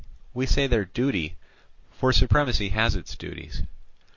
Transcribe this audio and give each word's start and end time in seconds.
We 0.33 0.47
say 0.47 0.65
their 0.65 0.83
duty, 0.83 1.35
for 1.91 2.11
supremacy 2.11 2.69
has 2.69 2.95
its 2.95 3.15
duties. 3.15 3.61